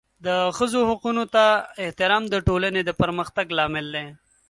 د 0.25 0.27
ښځو 0.57 0.79
حقونو 0.89 1.23
ته 1.33 1.45
احترام 1.83 2.23
د 2.29 2.35
ټولنې 2.47 2.81
د 2.85 2.91
پرمختګ 3.01 3.45
لامل 3.57 3.85
دی. 3.95 4.05